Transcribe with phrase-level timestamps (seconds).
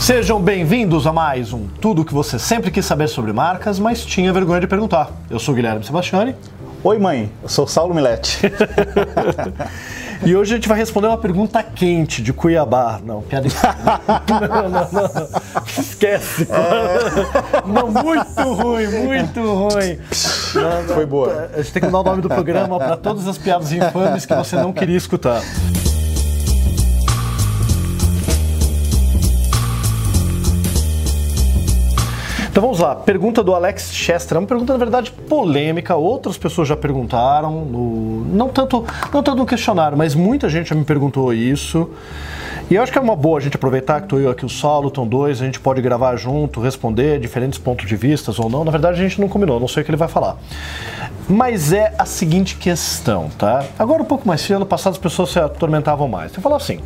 [0.00, 4.32] Sejam bem-vindos a mais um Tudo que você sempre quis saber sobre marcas, mas tinha
[4.32, 5.10] vergonha de perguntar.
[5.28, 6.34] Eu sou o Guilherme Sebastiani.
[6.82, 7.30] Oi, mãe.
[7.42, 8.40] Eu sou Saulo Milete.
[10.24, 12.98] e hoje a gente vai responder uma pergunta quente de Cuiabá.
[13.04, 13.46] Não, piada
[14.26, 15.28] Não, não, não.
[15.78, 16.48] Esquece.
[16.50, 17.68] É...
[17.68, 19.98] Não, muito ruim, muito ruim.
[20.94, 21.50] Foi boa.
[21.52, 24.34] A gente tem que mudar o nome do programa para todas as piadas infames que
[24.34, 25.42] você não queria escutar.
[32.60, 36.68] Então vamos lá, pergunta do Alex Chester, é uma pergunta na verdade polêmica, outras pessoas
[36.68, 41.32] já perguntaram, no, não tanto não tanto no questionário, mas muita gente já me perguntou
[41.32, 41.88] isso.
[42.70, 44.48] E eu acho que é uma boa a gente aproveitar que estou eu aqui, o
[44.48, 48.64] Saulo, estão dois, a gente pode gravar junto, responder diferentes pontos de vista ou não.
[48.64, 50.36] Na verdade, a gente não combinou, não sei o que ele vai falar.
[51.28, 53.64] Mas é a seguinte questão, tá?
[53.76, 56.32] Agora, um pouco mais cedo, ano passado as pessoas se atormentavam mais.
[56.32, 56.78] Eu falo assim: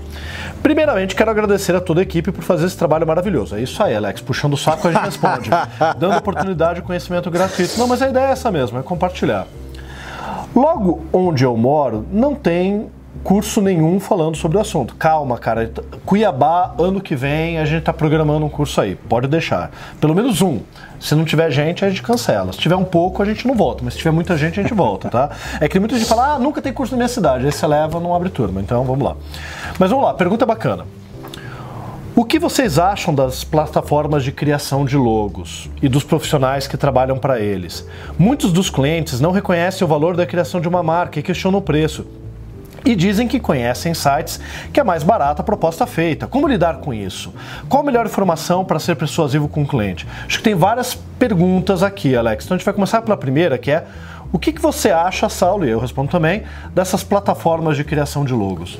[0.62, 3.54] primeiramente, quero agradecer a toda a equipe por fazer esse trabalho maravilhoso.
[3.54, 4.22] É isso aí, Alex.
[4.22, 5.50] Puxando o saco, a gente responde.
[6.00, 7.78] dando oportunidade de conhecimento gratuito.
[7.78, 9.46] Não, mas a ideia é essa mesmo, é compartilhar.
[10.56, 12.88] Logo onde eu moro, não tem
[13.22, 14.94] curso nenhum falando sobre o assunto.
[14.96, 15.70] Calma, cara.
[16.04, 18.94] Cuiabá, ano que vem, a gente está programando um curso aí.
[18.94, 19.70] Pode deixar.
[20.00, 20.60] Pelo menos um.
[21.00, 22.52] Se não tiver gente, a gente cancela.
[22.52, 23.82] Se tiver um pouco, a gente não volta.
[23.84, 25.30] Mas se tiver muita gente, a gente volta, tá?
[25.60, 27.46] É que muita gente fala, ah, nunca tem curso na minha cidade.
[27.46, 28.60] Aí você leva, não abre turma.
[28.60, 29.16] Então, vamos lá.
[29.78, 30.84] Mas vamos lá, pergunta bacana.
[32.16, 37.18] O que vocês acham das plataformas de criação de logos e dos profissionais que trabalham
[37.18, 37.84] para eles?
[38.16, 41.62] Muitos dos clientes não reconhecem o valor da criação de uma marca e questionam o
[41.62, 42.06] preço.
[42.84, 44.38] E dizem que conhecem sites
[44.72, 46.26] que é mais barata a proposta feita.
[46.26, 47.32] Como lidar com isso?
[47.68, 50.06] Qual a melhor informação para ser persuasivo com o cliente?
[50.26, 52.44] Acho que tem várias perguntas aqui, Alex.
[52.44, 53.84] Então a gente vai começar pela primeira, que é
[54.32, 56.42] o que, que você acha, Saulo, e eu respondo também,
[56.74, 58.78] dessas plataformas de criação de logos?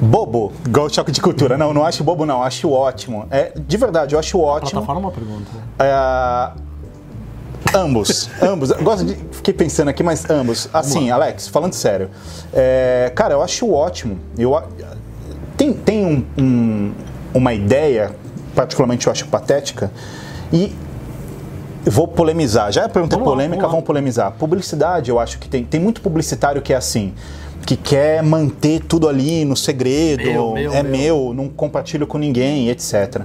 [0.00, 1.56] Bobo, igual choque de cultura.
[1.56, 2.42] Não, não acho bobo, não.
[2.42, 3.26] Acho ótimo.
[3.30, 4.80] É, de verdade, eu acho ótimo.
[4.80, 5.50] A plataforma é uma pergunta.
[5.78, 6.50] É,
[7.72, 8.70] Ambos, ambos.
[8.72, 9.16] Gosto de.
[9.32, 10.68] Fiquei pensando aqui, mas ambos.
[10.72, 12.10] Assim, Alex, falando sério.
[12.52, 14.18] É, cara, eu acho ótimo.
[14.36, 14.60] Eu,
[15.56, 16.92] tem tem um, um,
[17.32, 18.12] uma ideia,
[18.54, 19.90] particularmente eu acho patética,
[20.52, 20.74] e
[21.84, 22.72] vou polemizar.
[22.72, 24.32] Já é pergunta vamos polêmica, lá, vamos polemizar.
[24.32, 27.14] Publicidade, eu acho que tem, tem muito publicitário que é assim
[27.64, 30.92] que quer manter tudo ali no segredo, meu, meu, é meu.
[30.92, 33.22] meu, não compartilho com ninguém, etc.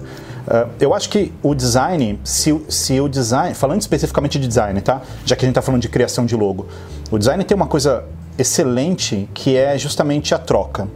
[0.49, 5.01] Uh, eu acho que o design, se, se o design, falando especificamente de design, tá?
[5.23, 6.67] Já que a gente está falando de criação de logo,
[7.11, 8.03] o design tem uma coisa
[8.35, 10.87] excelente que é justamente a troca.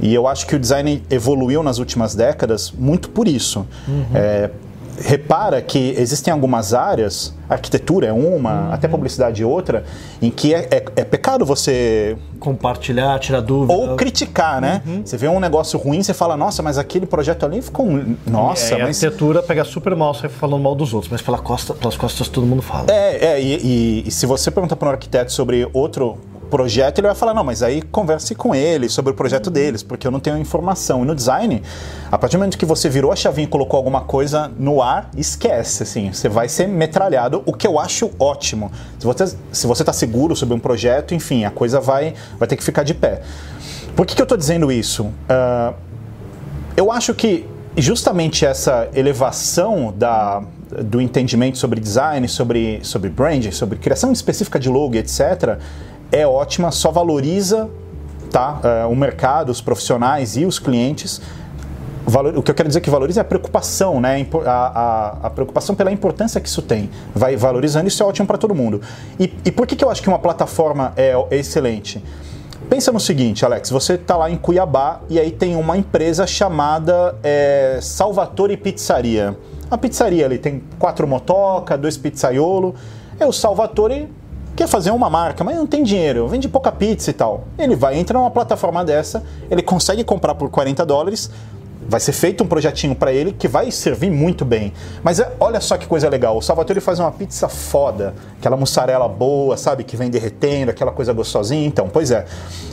[0.00, 3.66] E eu acho que o design evoluiu nas últimas décadas muito por isso.
[3.86, 4.06] Uhum.
[4.14, 4.50] É,
[4.98, 8.72] repara que existem algumas áreas, arquitetura é uma, uhum.
[8.72, 9.84] até publicidade é outra,
[10.20, 14.82] em que é, é, é, pecado você compartilhar, tirar dúvida ou criticar, né?
[14.86, 15.02] Uhum.
[15.04, 17.86] Você vê um negócio ruim, você fala, nossa, mas aquele projeto ali ficou,
[18.26, 21.38] nossa, é, mas a arquitetura pega super mal você falando mal dos outros, mas pela
[21.38, 22.86] costa, pelas costas todo mundo fala.
[22.90, 26.18] É, é e, e, e se você perguntar para um arquiteto sobre outro
[26.52, 29.54] projeto, ele vai falar, não, mas aí converse com ele sobre o projeto uhum.
[29.54, 31.02] deles, porque eu não tenho informação.
[31.02, 31.62] E no design,
[32.10, 35.10] a partir do momento que você virou a chavinha e colocou alguma coisa no ar,
[35.16, 38.70] esquece, assim, você vai ser metralhado, o que eu acho ótimo.
[38.98, 42.56] Se você se você está seguro sobre um projeto, enfim, a coisa vai, vai ter
[42.56, 43.22] que ficar de pé.
[43.96, 45.04] Por que, que eu estou dizendo isso?
[45.04, 45.74] Uh,
[46.76, 47.46] eu acho que
[47.78, 50.42] justamente essa elevação da,
[50.82, 55.58] do entendimento sobre design, sobre, sobre branding, sobre criação específica de logo, etc.,
[56.12, 57.70] é ótima, só valoriza
[58.30, 61.20] tá, uh, o mercado, os profissionais e os clientes.
[62.36, 64.26] O que eu quero dizer que valoriza é a preocupação, né?
[64.44, 66.90] A, a, a, preocupação pela importância que isso tem.
[67.14, 68.80] Vai valorizando, isso é ótimo para todo mundo.
[69.20, 72.02] E, e, por que, que eu acho que uma plataforma é, é excelente?
[72.68, 77.14] Pensa no seguinte, Alex, você está lá em Cuiabá e aí tem uma empresa chamada
[77.22, 79.36] é, Salvatore Pizzaria.
[79.70, 82.74] A pizzaria ali tem quatro motoca, dois pizzaiolo.
[83.18, 84.08] É o Salvatore
[84.54, 87.44] quer fazer uma marca, mas não tem dinheiro, vende pouca pizza e tal.
[87.58, 91.30] Ele vai entrar numa plataforma dessa, ele consegue comprar por 40 dólares,
[91.88, 94.72] vai ser feito um projetinho para ele que vai servir muito bem.
[95.02, 99.08] Mas é, olha só que coisa legal, o Salvatore faz uma pizza foda, aquela mussarela
[99.08, 101.66] boa, sabe, que vem derretendo, aquela coisa gostosinha.
[101.66, 102.24] Então, pois é,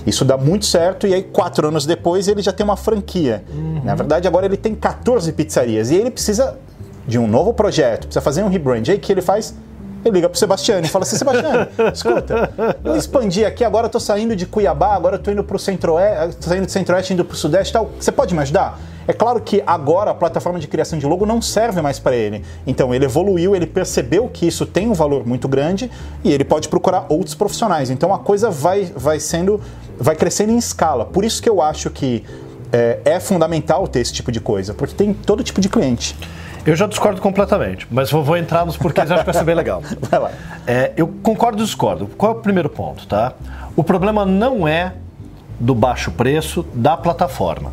[0.05, 3.43] isso dá muito certo e aí quatro anos depois ele já tem uma franquia.
[3.51, 3.81] Uhum.
[3.83, 6.57] Na verdade, agora ele tem 14 pizzarias e ele precisa
[7.07, 8.87] de um novo projeto, precisa fazer um rebrand.
[8.87, 9.55] Aí que ele faz?
[10.03, 12.53] Ele liga pro Sebastião e fala assim, Sebastião, escuta,
[12.83, 16.45] eu expandi aqui, agora eu tô saindo de Cuiabá, agora eu tô indo pro centro-oeste,
[16.45, 17.91] saindo do centro-oeste, indo pro sudeste tal.
[17.99, 18.79] Você pode me ajudar?
[19.07, 22.45] É claro que agora a plataforma de criação de logo não serve mais para ele.
[22.67, 25.89] Então ele evoluiu, ele percebeu que isso tem um valor muito grande
[26.23, 27.89] e ele pode procurar outros profissionais.
[27.89, 29.59] Então a coisa vai, vai sendo,
[29.97, 31.05] vai crescendo em escala.
[31.05, 32.23] Por isso que eu acho que
[32.71, 36.15] é, é fundamental ter esse tipo de coisa, porque tem todo tipo de cliente.
[36.65, 39.55] Eu já discordo completamente, mas vou, vou entrar nos porquês, acho que vai ser bem
[39.55, 39.81] legal.
[40.09, 40.31] Vai lá.
[40.67, 42.07] É, eu concordo e discordo.
[42.17, 43.33] Qual é o primeiro ponto, tá?
[43.75, 44.93] O problema não é
[45.59, 47.71] do baixo preço da plataforma,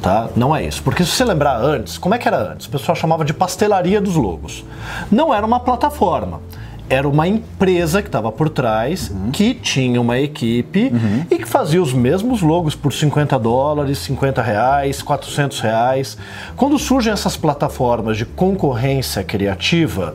[0.00, 0.28] tá?
[0.34, 0.82] Não é isso.
[0.82, 2.66] Porque se você lembrar antes, como é que era antes?
[2.66, 4.64] O pessoal chamava de pastelaria dos logos.
[5.10, 6.40] Não era uma plataforma
[6.88, 9.30] era uma empresa que estava por trás, uhum.
[9.30, 11.26] que tinha uma equipe uhum.
[11.30, 16.18] e que fazia os mesmos logos por 50 dólares, 50 reais, 400 reais.
[16.56, 20.14] Quando surgem essas plataformas de concorrência criativa,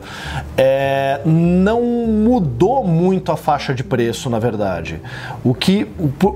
[0.56, 5.00] é, não mudou muito a faixa de preço, na verdade.
[5.44, 5.86] O que,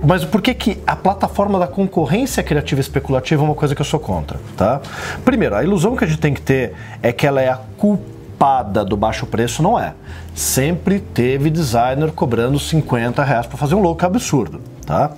[0.05, 3.87] mas por que, que a plataforma da concorrência criativa especulativa é uma coisa que eu
[3.87, 4.39] sou contra?
[4.57, 4.81] Tá?
[5.25, 8.18] Primeiro, a ilusão que a gente tem que ter é que ela é a culpa
[8.39, 9.95] espada do baixo preço não é.
[10.35, 15.11] Sempre teve designer cobrando 50 reais para fazer um look absurdo, tá?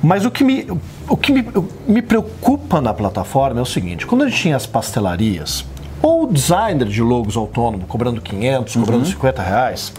[0.00, 0.68] Mas o que, me,
[1.08, 1.44] o que me,
[1.88, 5.64] me preocupa na plataforma é o seguinte: quando a gente tinha as pastelarias,
[6.00, 9.10] ou designer de logos autônomo cobrando 500, cobrando uhum.
[9.10, 9.92] 50 reais,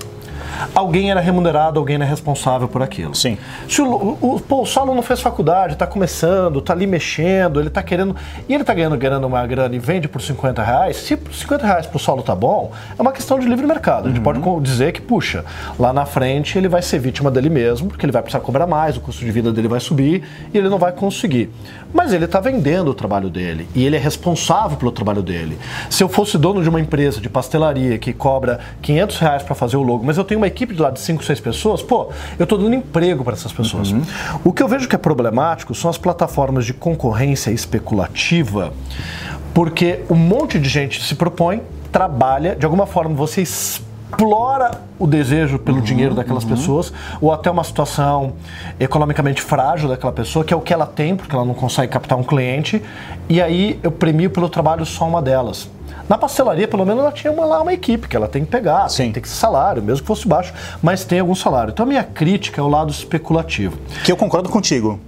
[0.73, 3.15] alguém era remunerado, alguém era responsável por aquilo.
[3.15, 3.37] Sim.
[3.67, 7.67] Se o, o, pô, o Saulo não fez faculdade, está começando, está ali mexendo, ele
[7.67, 8.15] está querendo.
[8.47, 11.65] E ele está ganhando, ganhando uma grana e vende por 50 reais, se por 50
[11.65, 14.05] reais para o Saulo tá bom, é uma questão de livre mercado.
[14.05, 14.41] A gente uhum.
[14.41, 15.43] pode dizer que, puxa,
[15.77, 18.97] lá na frente ele vai ser vítima dele mesmo, porque ele vai precisar cobrar mais,
[18.97, 20.23] o custo de vida dele vai subir
[20.53, 21.49] e ele não vai conseguir.
[21.93, 25.57] Mas ele está vendendo o trabalho dele e ele é responsável pelo trabalho dele.
[25.89, 29.77] Se eu fosse dono de uma empresa de pastelaria que cobra 500 reais para fazer
[29.77, 32.43] o logo, mas eu tenho uma equipe de lá de 5, 6 pessoas, pô, eu
[32.43, 33.91] estou dando emprego para essas pessoas.
[33.91, 34.01] Uhum.
[34.43, 38.73] O que eu vejo que é problemático são as plataformas de concorrência especulativa,
[39.53, 45.59] porque um monte de gente se propõe, trabalha, de alguma forma você explora o desejo
[45.59, 46.49] pelo uhum, dinheiro daquelas uhum.
[46.49, 48.33] pessoas, ou até uma situação
[48.79, 52.17] economicamente frágil daquela pessoa, que é o que ela tem, porque ela não consegue captar
[52.17, 52.81] um cliente,
[53.27, 55.69] e aí eu premio pelo trabalho só uma delas.
[56.09, 58.89] Na pastelaria, pelo menos, ela tinha uma, lá uma equipe que ela tem que pegar,
[58.89, 59.11] Sim.
[59.11, 60.51] tem que ser salário, mesmo que fosse baixo,
[60.81, 61.71] mas tem algum salário.
[61.71, 63.77] Então a minha crítica é o lado especulativo.
[64.03, 64.99] Que eu concordo contigo.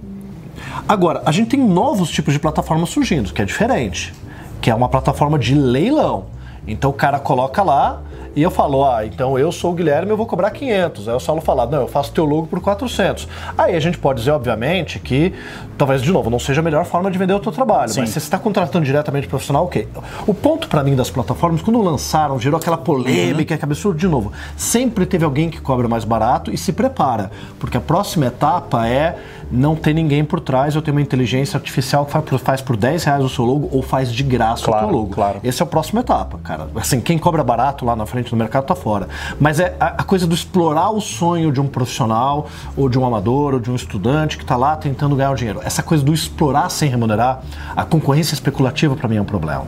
[0.88, 4.14] Agora, a gente tem novos tipos de plataformas surgindo, que é diferente,
[4.60, 6.26] que é uma plataforma de leilão.
[6.66, 8.00] Então o cara coloca lá,
[8.34, 11.08] e eu falo, ah, então eu sou o Guilherme, eu vou cobrar 500.
[11.08, 13.28] Aí o Saulo fala, não, eu faço teu logo por 400.
[13.56, 15.32] Aí a gente pode dizer, obviamente, que
[15.76, 17.90] talvez, de novo, não seja a melhor forma de vender o teu trabalho.
[17.90, 18.00] Sim.
[18.00, 19.88] Mas se você está contratando diretamente profissional, ok.
[20.26, 23.58] O ponto para mim das plataformas, quando lançaram, gerou aquela polêmica, uhum.
[23.58, 27.30] que absurdo, de novo, sempre teve alguém que cobra mais barato e se prepara.
[27.58, 29.16] Porque a próxima etapa é
[29.50, 33.24] não ter ninguém por trás, eu tenho uma inteligência artificial que faz por 10 reais
[33.24, 35.10] o seu logo ou faz de graça claro, o teu logo.
[35.14, 35.40] Claro.
[35.44, 36.68] Essa é a próxima etapa, cara.
[36.76, 39.08] Assim, quem cobra barato lá na frente no mercado tá fora.
[39.40, 42.46] Mas é a, a coisa do explorar o sonho de um profissional,
[42.76, 45.60] ou de um amador, ou de um estudante que está lá tentando ganhar o dinheiro.
[45.64, 47.42] Essa coisa do explorar sem remunerar,
[47.74, 49.64] a concorrência especulativa para mim é um problema.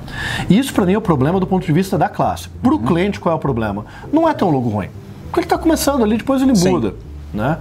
[0.49, 2.49] E isso para mim é o problema do ponto de vista da classe.
[2.63, 2.85] Para o uhum.
[2.85, 3.85] cliente, qual é o problema?
[4.13, 4.89] Não é ter um logo ruim.
[5.25, 6.71] Porque ele está começando ali, depois ele Sim.
[6.71, 6.95] muda.
[7.33, 7.59] Né?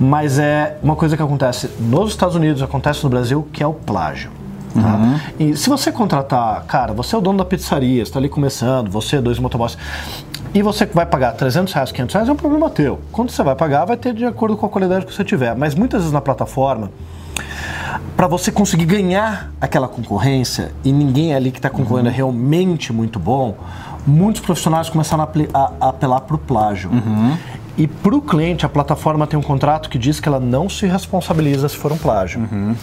[0.00, 3.74] mas é uma coisa que acontece nos Estados Unidos, acontece no Brasil, que é o
[3.74, 4.30] plágio.
[4.74, 4.96] Tá?
[4.96, 5.20] Uhum.
[5.38, 9.16] E se você contratar, cara, você é o dono da pizzaria, está ali começando, você,
[9.16, 9.76] é dois motoboys,
[10.52, 13.00] e você vai pagar 300 reais, 500 reais, é um problema teu.
[13.12, 15.54] Quando você vai pagar, vai ter de acordo com a qualidade que você tiver.
[15.54, 16.90] Mas muitas vezes na plataforma,
[18.16, 22.14] para você conseguir ganhar aquela concorrência e ninguém ali que está concorrendo uhum.
[22.14, 23.56] é realmente muito bom,
[24.06, 26.90] muitos profissionais começaram a, a apelar para o plágio.
[26.90, 27.36] Uhum.
[27.76, 30.86] E para o cliente, a plataforma tem um contrato que diz que ela não se
[30.86, 32.40] responsabiliza se for um plágio.
[32.40, 32.74] Uhum.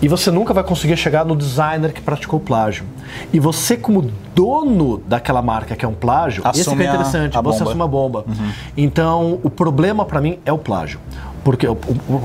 [0.00, 2.84] E você nunca vai conseguir chegar no designer que praticou o plágio.
[3.32, 7.36] E você, como dono daquela marca que é um plágio, assume esse que é interessante,
[7.36, 8.24] a, a você assume a bomba.
[8.26, 8.52] Uhum.
[8.76, 11.00] Então, o problema para mim é o plágio.
[11.42, 11.66] Porque,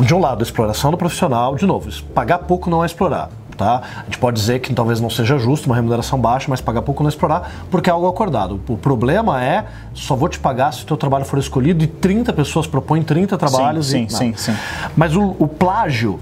[0.04, 3.30] de um lado, a exploração do profissional, de novo, pagar pouco não é explorar
[3.62, 3.82] tá?
[3.98, 7.04] A gente pode dizer que talvez não seja justo uma remuneração baixa, mas pagar pouco
[7.04, 8.60] não explorar, porque é algo acordado.
[8.68, 12.34] O problema é, só vou te pagar se o teu trabalho for escolhido e 30
[12.34, 13.88] pessoas propõem 30 trabalhos.
[13.88, 14.58] Sim, e, sim, sim, sim.
[14.98, 16.20] Mas o, o plágio,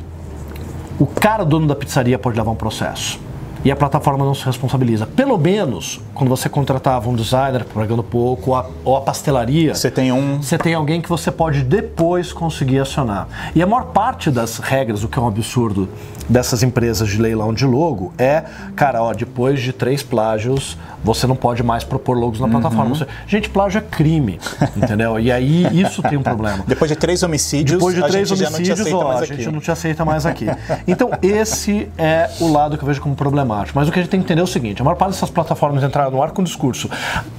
[1.00, 3.19] o cara dono da pizzaria pode levar um processo
[3.63, 5.05] e a plataforma não se responsabiliza.
[5.05, 9.90] Pelo menos, quando você contratava um designer pagando pouco, ou a, ou a pastelaria, você
[9.90, 10.42] tem um.
[10.42, 13.30] Você tem alguém que você pode depois conseguir acionar.
[13.56, 15.88] E a maior parte das regras, o que é um absurdo
[16.28, 18.44] dessas empresas de leilão de logo, é,
[18.76, 22.52] cara, ó, depois de três plágios, você não pode mais propor logos na uhum.
[22.52, 22.96] plataforma.
[22.96, 24.40] Você, gente, plágio é crime,
[24.76, 25.18] entendeu?
[25.20, 26.66] E aí isso tem um problema.
[26.68, 30.26] Depois de três homicídios, depois de três homicídios, ó, a gente não te aceita mais
[30.26, 30.48] aqui.
[30.88, 33.78] Então, esse é o lado que eu vejo como problemático.
[33.78, 35.30] Mas o que a gente tem que entender é o seguinte: a maior parte dessas
[35.30, 36.89] plataformas entraram no ar com o discurso.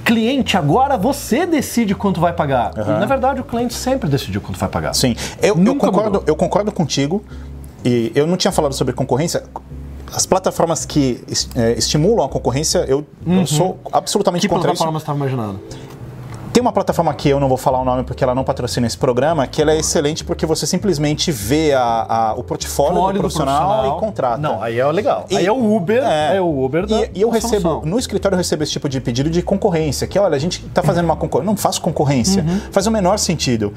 [0.03, 2.73] Cliente, agora você decide quanto vai pagar.
[2.77, 2.83] Uhum.
[2.83, 4.93] E, na verdade, o cliente sempre decidiu quanto vai pagar.
[4.93, 7.23] Sim, eu, eu concordo, eu concordo contigo
[7.83, 9.43] e eu não tinha falado sobre concorrência.
[10.13, 11.23] As plataformas que
[11.55, 14.83] é, estimulam a concorrência, eu, eu sou absolutamente Que contra isso.
[14.83, 15.59] plataforma você estava imaginando?
[16.53, 18.97] Tem uma plataforma que eu não vou falar o nome porque ela não patrocina esse
[18.97, 23.13] programa, que ela é excelente porque você simplesmente vê a, a- o portfólio do Fora
[23.13, 24.37] do profissional, e contrata.
[24.37, 25.25] Não, aí é legal.
[25.29, 27.89] E- aí é o Uber, é, o Uber da E, e eu recebo, solução.
[27.89, 30.83] no escritório eu recebo esse tipo de pedido de concorrência, que olha, a gente está
[30.83, 31.49] fazendo uma concorrência.
[31.49, 32.43] Não faço concorrência.
[32.43, 32.59] Uhum.
[32.69, 33.73] Faz o menor sentido.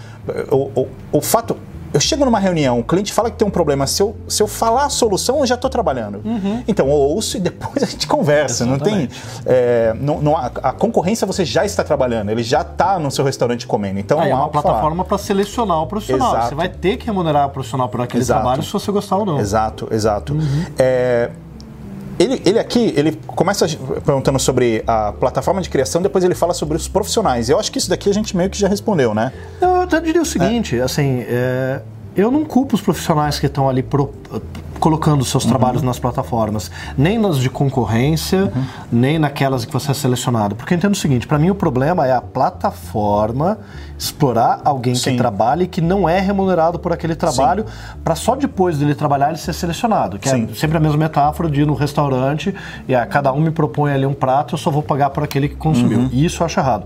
[0.51, 1.57] O, o, o fato.
[1.95, 3.87] Eu chego numa reunião, o cliente fala que tem um problema.
[3.87, 6.21] Se eu, se eu falar a solução, eu já estou trabalhando.
[6.67, 8.67] Então, eu ouço e depois a gente conversa.
[8.67, 9.03] Não tem.
[9.03, 9.09] Uhum.
[9.47, 13.25] É, não, não há- a concorrência você já está trabalhando, ele já está no seu
[13.25, 14.01] restaurante comendo.
[14.01, 16.33] Então, Aí é uma plataforma para selecionar o profissional.
[16.33, 16.49] Exato.
[16.49, 18.41] Você vai ter que remunerar o profissional por aquele Exato.
[18.41, 19.39] trabalho se você gostar ou não.
[19.39, 20.33] Exato, exato.
[20.35, 20.65] Uhum.
[20.77, 21.31] É,
[22.19, 23.67] ele, ele aqui, ele começa
[24.05, 27.49] perguntando sobre a plataforma de criação, depois ele fala sobre os profissionais.
[27.49, 29.33] Eu acho que isso daqui a gente meio que já respondeu, né?
[29.61, 31.81] Eu até diria o seguinte, assim, é,
[32.17, 34.13] eu não culpo os profissionais que estão ali pro-
[34.85, 38.53] colocando seus trabalhos nas plataformas, nem nas de concorrência,
[38.93, 40.55] nem naquelas que você é selecionado.
[40.55, 43.61] Porque eu entendo o seguinte, para mim o problema é a plataforma
[43.99, 45.13] explorar alguém Sim.
[45.13, 47.65] que trabalha e que não é remunerado por aquele trabalho,
[48.05, 50.19] para só depois dele trabalhar ele ser selecionado.
[50.19, 50.49] Que Sim.
[50.53, 52.55] é sempre a mesma metáfora de ir no restaurante
[52.87, 55.49] e ah, cada um me propõe ali um prato, eu só vou pagar por aquele
[55.49, 56.11] que consumiu.
[56.13, 56.85] E isso eu acho errado.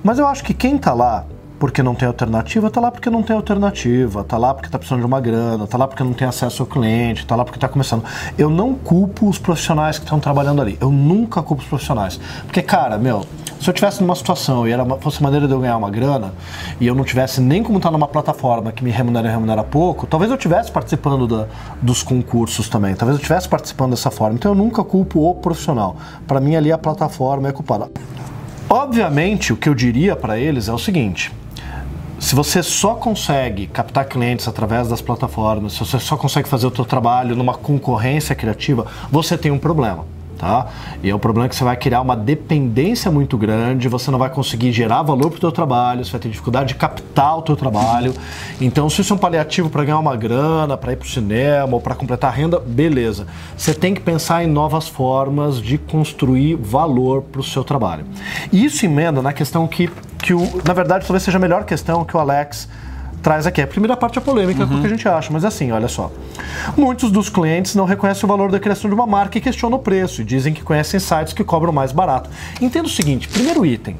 [0.00, 1.24] Mas eu acho que quem está lá
[1.62, 4.98] porque não tem alternativa, tá lá porque não tem alternativa, tá lá porque tá precisando
[4.98, 7.68] de uma grana, tá lá porque não tem acesso ao cliente, tá lá porque tá
[7.68, 8.02] começando.
[8.36, 10.76] Eu não culpo os profissionais que estão trabalhando ali.
[10.80, 12.18] Eu nunca culpo os profissionais.
[12.46, 13.24] Porque, cara, meu,
[13.60, 16.32] se eu tivesse numa situação e era uma- fosse maneira de eu ganhar uma grana
[16.80, 20.04] e eu não tivesse nem como estar numa plataforma que me remunera e remunera pouco,
[20.04, 21.46] talvez eu tivesse participando da-
[21.80, 24.34] dos concursos também, talvez eu tivesse participando dessa forma.
[24.34, 25.94] Então eu nunca culpo o profissional.
[26.26, 27.88] Para mim ali a plataforma é culpada.
[28.74, 31.30] Obviamente, o que eu diria para eles é o seguinte:
[32.18, 36.74] se você só consegue captar clientes através das plataformas, se você só consegue fazer o
[36.74, 40.06] seu trabalho numa concorrência criativa, você tem um problema.
[40.42, 40.66] Tá?
[41.04, 44.28] E é o problema que você vai criar uma dependência muito grande, você não vai
[44.28, 47.54] conseguir gerar valor para o teu trabalho, você vai ter dificuldade de captar o teu
[47.54, 48.12] trabalho.
[48.60, 51.74] Então, se isso é um paliativo para ganhar uma grana, para ir para o cinema
[51.74, 53.28] ou para completar a renda, beleza.
[53.56, 58.04] Você tem que pensar em novas formas de construir valor para o seu trabalho.
[58.50, 62.04] E isso emenda na questão que, que o, na verdade, talvez seja a melhor questão
[62.04, 62.68] que o Alex
[63.22, 63.62] traz aqui.
[63.62, 66.10] A primeira parte é polêmica, com o que a gente acha, mas assim, olha só.
[66.76, 69.80] Muitos dos clientes não reconhecem o valor da criação de uma marca e questionam o
[69.80, 72.28] preço e dizem que conhecem sites que cobram mais barato.
[72.60, 73.96] Entenda o seguinte: primeiro item,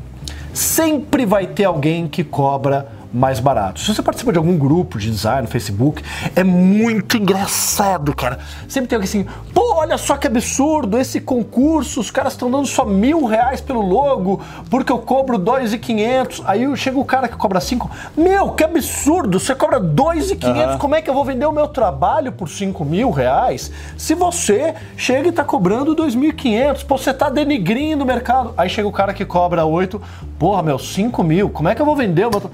[0.53, 3.81] sempre vai ter alguém que cobra mais barato.
[3.81, 6.03] Se você participa de algum grupo de design no Facebook,
[6.35, 8.39] é muito engraçado, cara.
[8.67, 12.67] Sempre tem alguém assim, pô, olha só que absurdo, esse concurso, os caras estão dando
[12.67, 14.41] só mil reais pelo logo,
[14.71, 16.43] porque eu cobro dois e quinhentos.
[16.47, 20.77] Aí chega o cara que cobra cinco, meu, que absurdo, você cobra dois e quinhentos,
[20.77, 23.71] como é que eu vou vender o meu trabalho por cinco mil reais?
[23.99, 28.07] Se você chega e tá cobrando dois mil e quinhentos, pô, você tá denigrindo o
[28.07, 28.55] mercado.
[28.57, 30.01] Aí chega o cara que cobra oito,
[30.39, 32.41] porra, meu, cinco mil, como é que eu vou vender o meu...
[32.41, 32.51] tra-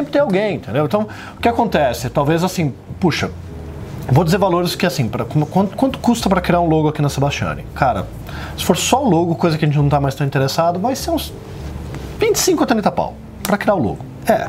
[0.00, 0.86] Sempre tem alguém, entendeu?
[0.86, 2.08] Então, o que acontece?
[2.08, 3.30] Talvez assim, puxa,
[4.12, 7.08] Vou dizer valores que assim, pra, quanto, quanto custa para criar um logo aqui na
[7.08, 7.64] Sebastiani?
[7.74, 8.08] Cara,
[8.56, 10.96] se for só o logo, coisa que a gente não tá mais tão interessado, vai
[10.96, 11.32] ser uns
[12.18, 13.98] 25 a 30 pau para criar o logo.
[14.26, 14.48] É.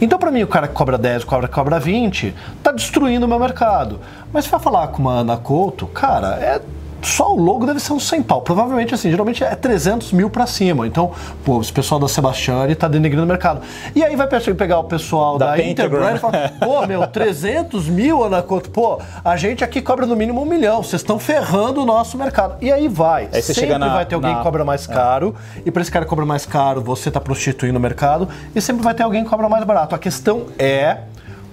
[0.00, 3.26] Então, para mim, o cara que cobra 10, o cara que cobra 20, tá destruindo
[3.26, 4.00] o meu mercado.
[4.32, 6.60] Mas se vai falar com uma Ana Couto, cara, é
[7.08, 8.40] só o logo deve ser uns 100 pau.
[8.42, 10.86] Provavelmente, assim, geralmente é 300 mil pra cima.
[10.86, 11.12] Então,
[11.44, 13.60] pô, esse pessoal da Sebastiani tá denegrindo o mercado.
[13.94, 15.62] E aí vai pe- pegar o pessoal Da da.
[15.62, 20.14] Interbrand e falar, pô, meu, 300 mil, Ana Couto, pô, a gente aqui cobra no
[20.16, 20.82] mínimo um milhão.
[20.82, 22.56] Vocês estão ferrando o nosso mercado.
[22.60, 23.28] E aí vai.
[23.32, 25.34] Aí Sempre na- vai ter alguém na- que cobra mais caro.
[25.64, 28.28] E pra esse cara que cobra mais caro, você tá prostituindo o mercado.
[28.54, 29.94] E sempre vai ter alguém que cobra mais barato.
[29.94, 30.98] A questão é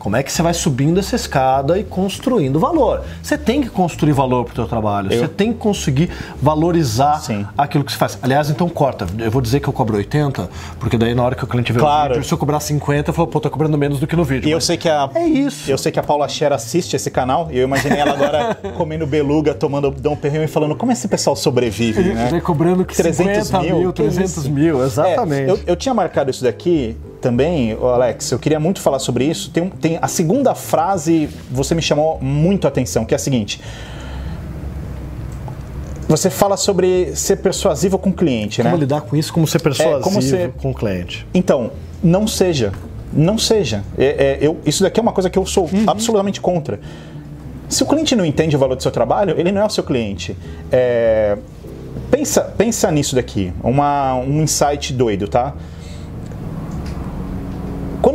[0.06, 3.02] como é que você vai subindo essa escada e construindo valor.
[3.24, 5.12] Você tem que construir valor pro teu trabalho.
[5.12, 7.44] Eu- Você tem que conseguir valorizar Sim.
[7.58, 8.16] aquilo que você faz.
[8.22, 9.08] Aliás, então corta.
[9.18, 10.48] Eu vou dizer que eu cobro 80,
[10.80, 12.12] porque daí na hora que o cliente vê Claro.
[12.12, 14.24] o vídeo, se eu cobrar 50, eu falo, pô, tô cobrando menos do que no
[14.24, 14.48] vídeo.
[14.48, 15.10] E eu sei que a.
[15.16, 15.72] É isso.
[15.72, 19.08] Eu sei que a Paula Scher assiste esse canal e eu imaginei ela agora comendo
[19.08, 22.28] beluga, tomando Dom Perrinho e falando como esse pessoal sobrevive, né?
[22.30, 24.52] vai cobrando que 50 mil, que 300 isso?
[24.52, 25.50] mil, exatamente.
[25.50, 26.96] É, eu, eu tinha marcado isso daqui
[27.30, 29.50] também, Alex, eu queria muito falar sobre isso.
[29.50, 33.60] Tem, tem a segunda frase, você me chamou muito a atenção, que é a seguinte.
[36.08, 38.80] Você fala sobre ser persuasivo com o cliente, Como né?
[38.80, 41.26] lidar com isso, como ser persuasivo É, como ser- com o cliente.
[41.34, 41.72] Então,
[42.04, 42.72] não seja.
[43.12, 43.84] Não seja.
[43.98, 46.80] É- é, eu, isso daqui é uma coisa que eu sou absolutamente contra.
[47.68, 49.84] Se o cliente não entende o valor do seu trabalho, ele não é o seu
[49.84, 50.38] cliente.
[50.72, 51.40] É,
[52.12, 53.52] pensa, pensa nisso daqui.
[53.64, 55.56] Uma, um insight doido, tá?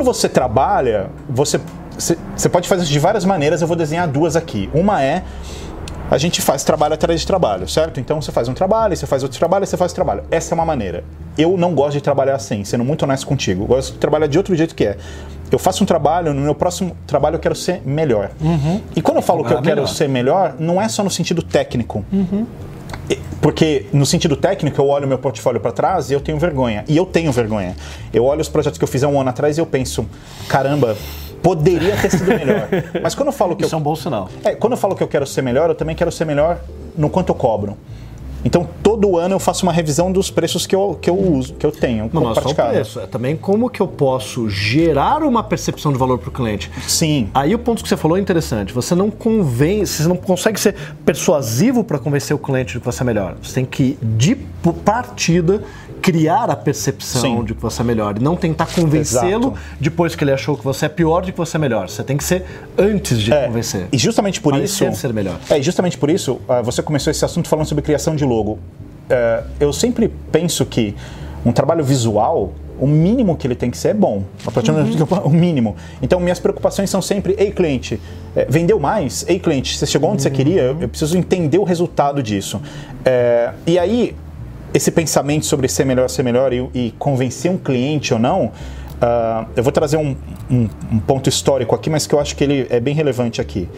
[0.00, 1.60] Quando você trabalha, você
[2.34, 4.70] você pode fazer isso de várias maneiras, eu vou desenhar duas aqui.
[4.72, 5.22] Uma é
[6.10, 8.00] a gente faz trabalho atrás de trabalho, certo?
[8.00, 10.22] Então você faz um trabalho, você faz outro trabalho, você faz trabalho.
[10.30, 11.04] Essa é uma maneira.
[11.36, 13.64] Eu não gosto de trabalhar assim, sendo muito honesto contigo.
[13.64, 14.96] Eu gosto de trabalhar de outro jeito que é.
[15.52, 18.30] Eu faço um trabalho, no meu próximo trabalho eu quero ser melhor.
[18.40, 18.80] Uhum.
[18.96, 22.02] E quando eu falo que eu quero ser melhor, não é só no sentido técnico.
[22.10, 22.46] Uhum.
[23.40, 26.84] Porque no sentido técnico, eu olho meu portfólio para trás e eu tenho vergonha.
[26.86, 27.74] E eu tenho vergonha.
[28.12, 30.06] Eu olho os projetos que eu fiz há um ano atrás e eu penso,
[30.48, 30.96] caramba,
[31.42, 32.68] poderia ter sido melhor.
[33.02, 34.28] Mas quando eu falo que Isso eu, é um bom sinal.
[34.44, 36.60] É, quando eu falo que eu quero ser melhor, eu também quero ser melhor
[36.96, 37.76] no quanto eu cobro.
[38.44, 41.64] Então, todo ano eu faço uma revisão dos preços que eu, que eu uso, que
[41.64, 42.10] eu tenho.
[42.12, 45.92] Não, não é só o preço, é também como que eu posso gerar uma percepção
[45.92, 46.70] de valor para o cliente.
[46.86, 47.28] Sim.
[47.34, 48.72] Aí o ponto que você falou é interessante.
[48.72, 53.02] Você não convence, você não consegue ser persuasivo para convencer o cliente de que você
[53.02, 53.36] é melhor.
[53.42, 54.36] Você tem que, de
[54.84, 55.62] partida,
[56.00, 57.44] criar a percepção Sim.
[57.44, 60.86] de que você é melhor e não tentar convencê-lo depois que ele achou que você
[60.86, 61.88] é pior de que você é melhor.
[61.88, 62.44] Você tem que ser
[62.78, 63.88] antes de é, convencer.
[63.92, 65.00] E justamente por Parecer isso.
[65.00, 65.38] ser melhor.
[65.48, 68.52] É, justamente por isso, uh, você começou esse assunto falando sobre criação de logo.
[68.52, 70.94] Uh, eu sempre penso que
[71.44, 74.24] um trabalho visual o mínimo que ele tem que ser é bom.
[74.46, 75.20] A partir uhum.
[75.24, 75.76] o mínimo.
[76.00, 78.00] Então, minhas preocupações são sempre: ei, cliente,
[78.34, 79.24] é, vendeu mais?
[79.28, 80.22] Ei, cliente, você chegou onde uhum.
[80.22, 80.62] você queria?
[80.62, 82.60] Eu, eu, preciso entender o resultado disso.
[83.04, 84.16] É, e aí,
[84.72, 89.46] esse pensamento sobre ser melhor, ser melhor e, e convencer um cliente ou não, uh,
[89.56, 90.16] eu vou trazer um,
[90.50, 93.68] um, um, ponto histórico aqui, mas que eu acho que ele é bem relevante aqui,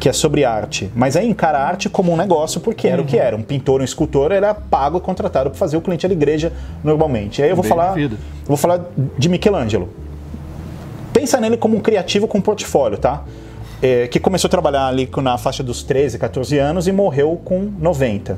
[0.00, 0.90] que é sobre arte.
[0.94, 2.92] Mas aí encara a arte como um negócio, porque uhum.
[2.92, 3.36] era o que era.
[3.36, 6.52] Um pintor, um escultor era pago, contratado para fazer o cliente da igreja
[6.82, 7.40] normalmente.
[7.40, 7.94] E aí eu vou bem falar,
[8.46, 8.80] vou falar
[9.18, 9.88] de Michelangelo.
[11.12, 13.24] Pensa nele como um criativo com portfólio, tá?
[13.80, 17.70] É, que começou a trabalhar ali na faixa dos 13, 14 anos e morreu com
[17.78, 18.36] 90.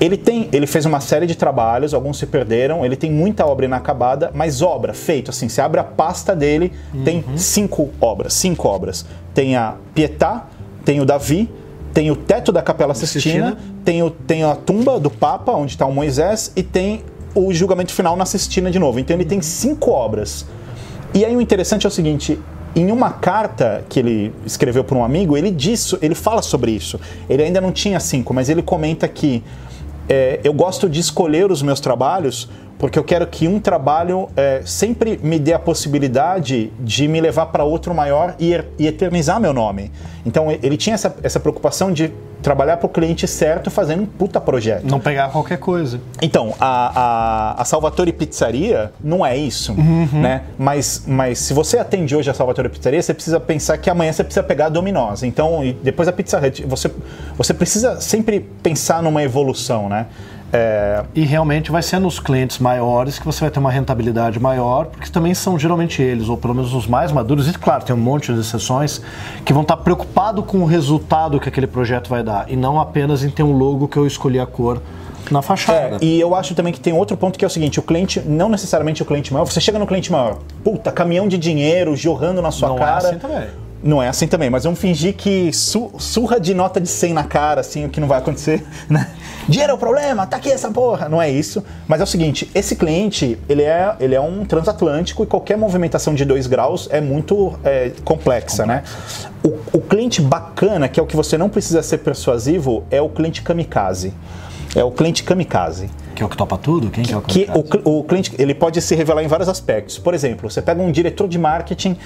[0.00, 3.66] Ele tem, ele fez uma série de trabalhos, alguns se perderam, ele tem muita obra
[3.66, 7.04] inacabada, mas obra, feito assim, você abre a pasta dele, uhum.
[7.04, 9.04] tem cinco obras, cinco obras.
[9.34, 10.48] Tem a Pietà,
[10.86, 11.50] tem o Davi,
[11.92, 15.84] tem o teto da Capela Sistina, tem, o, tem a tumba do Papa, onde está
[15.84, 18.98] o Moisés, e tem o julgamento final na Sistina de novo.
[18.98, 20.46] Então ele tem cinco obras.
[21.12, 22.38] E aí o interessante é o seguinte,
[22.74, 26.98] em uma carta que ele escreveu para um amigo, ele diz, ele fala sobre isso.
[27.28, 29.42] Ele ainda não tinha cinco, mas ele comenta que
[30.10, 34.62] é, eu gosto de escolher os meus trabalhos porque eu quero que um trabalho é,
[34.64, 39.52] sempre me dê a possibilidade de me levar para outro maior e, e, eternizar meu
[39.52, 39.92] nome.
[40.24, 42.10] Então ele tinha essa, essa preocupação de
[42.42, 44.84] trabalhar para o cliente certo fazendo um puta projeto.
[44.84, 46.00] Não pegar qualquer coisa.
[46.20, 50.20] Então, a, a, a Salvatore Pizzaria não é isso, uhum.
[50.20, 50.42] né?
[50.58, 54.24] Mas, mas se você atende hoje a Salvatore Pizzaria, você precisa pensar que amanhã você
[54.24, 55.22] pizza pegar a Dominós.
[55.22, 56.90] Então, depois a Pizza Hut, você,
[57.36, 60.06] você precisa sempre pensar numa evolução, né?
[60.52, 61.04] É...
[61.14, 65.10] E realmente vai ser nos clientes maiores que você vai ter uma rentabilidade maior, porque
[65.10, 68.32] também são geralmente eles, ou pelo menos os mais maduros, e claro, tem um monte
[68.32, 69.00] de exceções,
[69.44, 73.22] que vão estar preocupados com o resultado que aquele projeto vai dar, e não apenas
[73.22, 74.80] em ter um logo que eu escolhi a cor
[75.30, 75.96] na fachada.
[75.96, 78.20] É, e eu acho também que tem outro ponto que é o seguinte: o cliente,
[78.20, 82.42] não necessariamente o cliente maior, você chega no cliente maior, puta, caminhão de dinheiro jorrando
[82.42, 83.04] na sua não cara.
[83.04, 83.69] É assim também.
[83.82, 87.24] Não é assim também, mas vamos fingir que su surra de nota de 100 na
[87.24, 89.10] cara, assim, o que não vai acontecer, né?
[89.48, 91.08] Dinheiro é o problema, tá aqui essa porra.
[91.08, 91.64] Não é isso.
[91.88, 96.14] Mas é o seguinte, esse cliente, ele é, ele é um transatlântico e qualquer movimentação
[96.14, 98.82] de 2 graus é muito é, complexa, né?
[99.42, 103.08] O, o cliente bacana, que é o que você não precisa ser persuasivo, é o
[103.08, 104.12] cliente kamikaze.
[104.74, 105.90] É o cliente kamikaze.
[106.14, 106.90] Que é o que topa tudo?
[106.90, 107.48] Quem que, é o que
[107.84, 109.98] o, o cliente ele pode se revelar em vários aspectos.
[109.98, 111.96] Por exemplo, você pega um diretor de marketing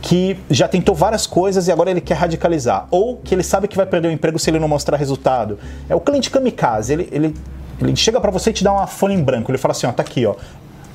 [0.00, 2.86] que já tentou várias coisas e agora ele quer radicalizar.
[2.90, 5.58] Ou que ele sabe que vai perder o emprego se ele não mostrar resultado.
[5.88, 6.92] É o cliente kamikaze.
[6.92, 7.34] Ele, ele,
[7.80, 9.50] ele chega para você e te dá uma folha em branco.
[9.50, 10.34] Ele fala assim: ó, tá aqui, ó.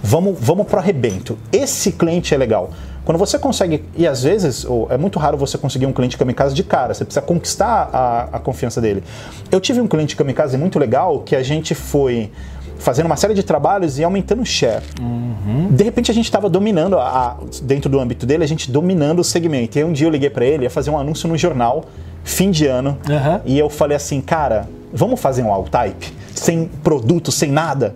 [0.02, 1.38] Vamos, vamos pro arrebento.
[1.52, 2.72] Esse cliente é legal.
[3.06, 6.64] Quando você consegue, e às vezes é muito raro você conseguir um cliente kamikaze de
[6.64, 9.04] cara, você precisa conquistar a, a confiança dele.
[9.52, 12.30] Eu tive um cliente kamikaze muito legal que a gente foi
[12.78, 14.84] fazendo uma série de trabalhos e aumentando o share.
[15.02, 15.68] Uhum.
[15.72, 19.20] De repente a gente estava dominando, a, a, dentro do âmbito dele, a gente dominando
[19.20, 19.78] o segmento.
[19.78, 21.86] E aí um dia eu liguei para ele, ia fazer um anúncio no jornal,
[22.24, 23.40] fim de ano, uhum.
[23.46, 26.14] e eu falei assim, cara, vamos fazer um all-type?
[26.34, 27.96] Sem produto, sem nada?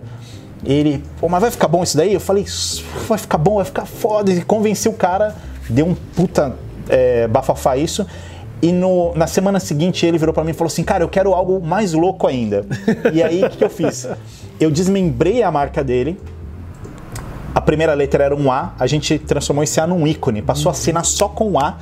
[0.64, 2.14] Ele, pô, mas vai ficar bom isso daí?
[2.14, 2.44] Eu falei,
[3.06, 4.32] vai ficar bom, vai ficar foda.
[4.32, 5.34] E convenci o cara,
[5.68, 6.54] deu um puta
[6.88, 8.06] é, bafafá isso.
[8.62, 11.34] E no, na semana seguinte ele virou para mim e falou assim: Cara, eu quero
[11.34, 12.64] algo mais louco ainda.
[13.12, 14.08] e aí o que, que eu fiz?
[14.58, 16.18] Eu desmembrei a marca dele.
[17.54, 20.74] A primeira letra era um A, a gente transformou esse A num ícone, passou a
[20.74, 21.76] cena só com A.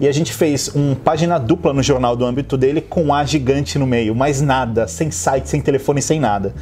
[0.00, 3.78] e a gente fez um página dupla no jornal do âmbito dele com A gigante
[3.78, 6.54] no meio, mais nada, sem site, sem telefone, sem nada.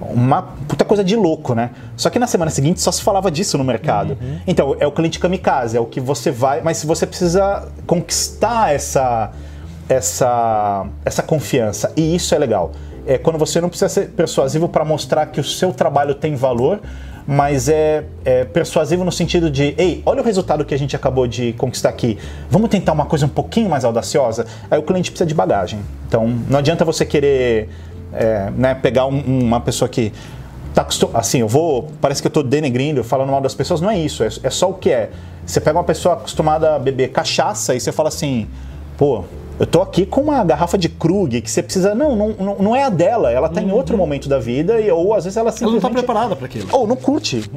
[0.00, 1.70] Uma puta coisa de louco, né?
[1.96, 4.18] Só que na semana seguinte só se falava disso no mercado.
[4.20, 4.38] Uhum.
[4.46, 6.60] Então, é o cliente kamikaze, é o que você vai.
[6.60, 9.30] Mas se você precisa conquistar essa,
[9.88, 12.72] essa, essa confiança, e isso é legal.
[13.06, 16.80] É quando você não precisa ser persuasivo para mostrar que o seu trabalho tem valor,
[17.26, 21.26] mas é, é, persuasivo no sentido de, ei, olha o resultado que a gente acabou
[21.26, 22.18] de conquistar aqui,
[22.50, 24.46] vamos tentar uma coisa um pouquinho mais audaciosa?
[24.70, 25.80] Aí o cliente precisa de bagagem.
[26.06, 27.68] Então não adianta você querer
[28.12, 30.12] é, né, pegar um, uma pessoa que
[30.74, 33.98] tá assim, eu vou, parece que eu estou denegrindo, falando mal das pessoas, não é
[33.98, 35.10] isso, é, é só o que é.
[35.46, 38.48] Você pega uma pessoa acostumada a beber cachaça e você fala assim,
[38.98, 39.24] pô,
[39.58, 41.94] eu tô aqui com uma garrafa de Krug que você precisa.
[41.94, 43.30] Não, não, não é a dela.
[43.30, 43.68] Ela tá uhum.
[43.68, 45.84] em outro momento da vida, e, ou às vezes ela simplesmente.
[45.84, 46.68] Ela não tá preparada para aquilo.
[46.72, 47.48] Ou não curte.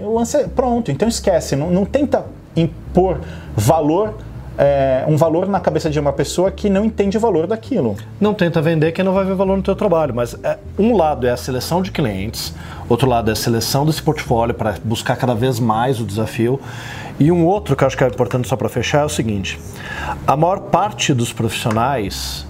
[0.56, 1.56] Pronto, então esquece.
[1.56, 3.20] Não, não tenta impor
[3.56, 4.14] valor
[4.58, 7.96] é, um valor na cabeça de uma pessoa que não entende o valor daquilo.
[8.20, 11.28] Não tenta vender quem não vai ver valor no teu trabalho, mas é, um lado
[11.28, 12.54] é a seleção de clientes,
[12.90, 16.60] outro lado é a seleção desse portfólio para buscar cada vez mais o desafio.
[17.20, 19.60] E um outro que eu acho que é importante só para fechar é o seguinte:
[20.26, 22.47] a maior parte dos profissionais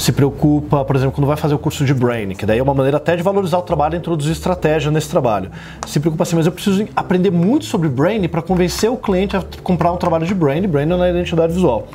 [0.00, 2.72] se preocupa, por exemplo, quando vai fazer o curso de Brain, que daí é uma
[2.72, 5.50] maneira até de valorizar o trabalho e introduzir estratégia nesse trabalho.
[5.86, 9.44] Se preocupa assim, mas eu preciso aprender muito sobre Brain para convencer o cliente a
[9.62, 11.86] comprar um trabalho de Brain, Brain na identidade visual.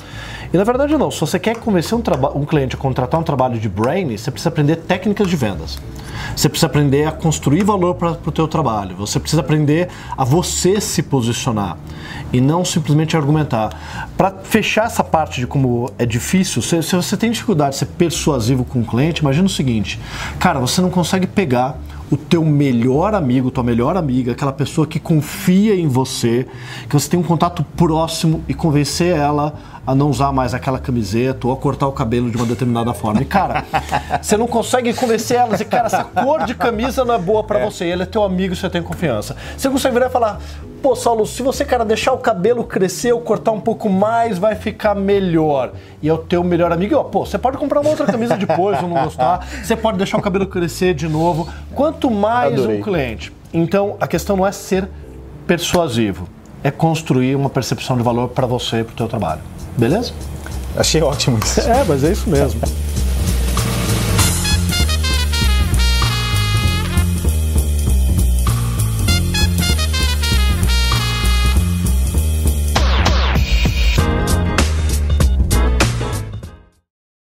[0.53, 2.03] E na verdade não, se você quer convencer um,
[2.35, 5.79] um cliente a contratar um trabalho de Brain, você precisa aprender técnicas de vendas.
[6.35, 8.95] Você precisa aprender a construir valor para o teu trabalho.
[8.97, 11.77] Você precisa aprender a você se posicionar
[12.31, 14.07] e não simplesmente argumentar.
[14.17, 17.87] Para fechar essa parte de como é difícil, se, se você tem dificuldade de ser
[17.97, 19.99] persuasivo com o cliente, imagina o seguinte,
[20.39, 21.79] cara, você não consegue pegar
[22.12, 26.45] o teu melhor amigo, tua melhor amiga, aquela pessoa que confia em você,
[26.88, 29.55] que você tem um contato próximo e convencer ela
[29.86, 33.21] a não usar mais aquela camiseta ou a cortar o cabelo de uma determinada forma.
[33.21, 33.65] E cara,
[34.21, 37.60] você não consegue convencer ela, dizer, cara, essa cor de camisa não é boa para
[37.60, 37.65] é.
[37.65, 39.36] você, ele é teu amigo, você tem confiança.
[39.58, 40.39] Você consegue virar e falar,
[40.85, 44.53] pô, Saulo, se você, cara, deixar o cabelo crescer ou cortar um pouco mais, vai
[44.53, 45.71] ficar melhor.
[45.99, 48.37] E é o teu melhor amigo, e, ó, pô, você pode comprar uma outra camisa
[48.37, 51.49] depois ou não gostar, você pode deixar o cabelo crescer de novo.
[51.73, 52.77] Quanto mais Adorei.
[52.77, 53.33] um cliente.
[53.51, 54.87] Então, a questão não é ser
[55.47, 56.29] persuasivo,
[56.63, 59.41] é construir uma percepção de valor para você e para o teu trabalho.
[59.75, 60.13] Beleza?
[60.77, 61.61] Achei ótimo isso.
[61.61, 62.61] É, mas é isso mesmo.